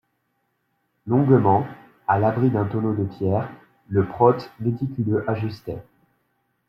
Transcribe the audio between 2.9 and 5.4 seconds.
de pierres, le prote méticuleux